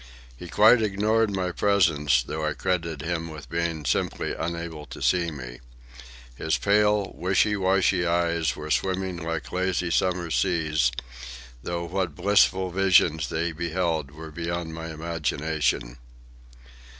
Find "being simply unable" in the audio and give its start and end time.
3.51-4.87